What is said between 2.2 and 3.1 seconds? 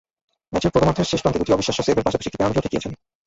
একটি পেনাল্টিও ঠেকিয়েছেন।